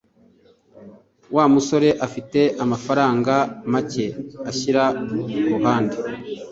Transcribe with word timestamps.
Wa 1.35 1.45
musore 1.53 1.89
afite 2.05 2.39
amafaranga 2.63 3.33
make 3.71 4.05
ashyira 4.49 4.83
kuruhande. 5.41 5.95